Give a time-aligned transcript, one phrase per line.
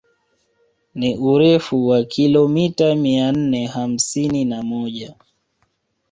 [0.95, 5.13] Ni urefu wa kilomita mia nne hamsini na moja